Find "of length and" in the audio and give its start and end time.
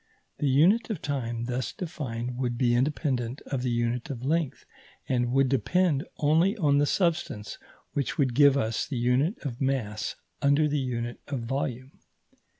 4.09-5.31